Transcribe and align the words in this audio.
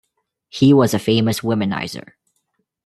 He 0.49 0.73
was 0.73 0.95
a 0.95 0.97
famous 0.97 1.41
womanizer. 1.41 2.13